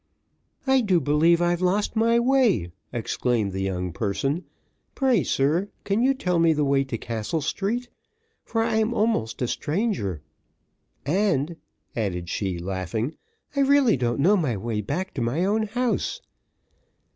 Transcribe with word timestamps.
"I 0.65 0.81
do 0.81 0.99
believe 0.99 1.43
I've 1.43 1.61
lost 1.61 1.95
my 1.95 2.17
way," 2.19 2.71
exclaimed 2.91 3.51
the 3.51 3.61
young 3.61 3.93
person. 3.93 4.45
"Pray, 4.95 5.23
sir, 5.23 5.69
can 5.83 6.01
you 6.01 6.15
tell 6.15 6.39
me 6.39 6.53
the 6.53 6.65
way 6.65 6.83
to 6.85 6.97
Castle 6.97 7.39
Street, 7.39 7.87
for 8.43 8.63
I'm 8.63 8.95
almost 8.95 9.43
a 9.43 9.47
stranger? 9.47 10.23
And" 11.05 11.55
(added 11.95 12.29
she, 12.29 12.57
laughing) 12.57 13.15
"I 13.55 13.59
really 13.59 13.95
don't 13.95 14.19
know 14.19 14.35
my 14.35 14.57
way 14.57 14.81
back 14.81 15.13
to 15.13 15.21
my 15.21 15.45
own 15.45 15.67
house." 15.67 16.19